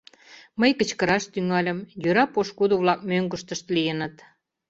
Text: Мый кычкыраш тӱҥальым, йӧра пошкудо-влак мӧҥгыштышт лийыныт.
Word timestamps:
Мый 0.59 0.71
кычкыраш 0.79 1.23
тӱҥальым, 1.33 1.79
йӧра 2.03 2.25
пошкудо-влак 2.33 2.99
мӧҥгыштышт 3.09 3.65
лийыныт. 3.75 4.15